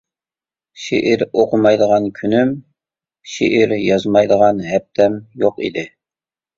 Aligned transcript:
شېئىر 0.85 1.23
ئوقۇمايدىغان 1.27 2.09
كۈنۈم، 2.21 2.55
شېئىر 3.37 3.79
يازمايدىغان 3.85 4.67
ھەپتەم 4.75 5.25
يوق 5.47 5.67
ئىدى. 5.67 5.91